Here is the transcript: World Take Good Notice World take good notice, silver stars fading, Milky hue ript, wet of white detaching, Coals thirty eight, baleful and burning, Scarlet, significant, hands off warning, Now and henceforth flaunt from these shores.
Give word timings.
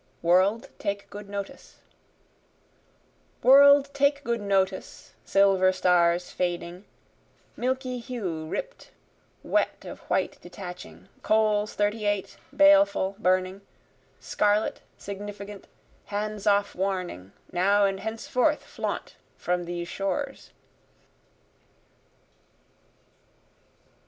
World 0.23 0.67
Take 0.79 1.11
Good 1.11 1.29
Notice 1.29 1.75
World 3.43 3.91
take 3.93 4.23
good 4.23 4.41
notice, 4.41 5.13
silver 5.25 5.71
stars 5.71 6.31
fading, 6.31 6.85
Milky 7.55 7.99
hue 7.99 8.47
ript, 8.47 8.89
wet 9.43 9.85
of 9.85 9.99
white 10.09 10.39
detaching, 10.41 11.07
Coals 11.21 11.75
thirty 11.75 12.07
eight, 12.07 12.35
baleful 12.51 13.13
and 13.13 13.21
burning, 13.23 13.61
Scarlet, 14.19 14.81
significant, 14.97 15.67
hands 16.05 16.47
off 16.47 16.73
warning, 16.73 17.31
Now 17.51 17.85
and 17.85 17.99
henceforth 17.99 18.63
flaunt 18.63 19.17
from 19.37 19.65
these 19.65 19.87
shores. 19.87 20.49